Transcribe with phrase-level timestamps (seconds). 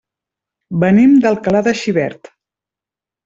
[0.83, 2.31] Venim d'Alcalà de Xivert.